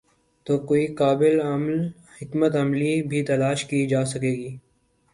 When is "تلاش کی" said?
3.25-3.85